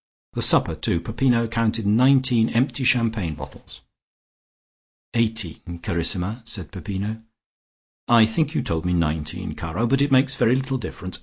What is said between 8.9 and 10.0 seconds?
nineteen, caro,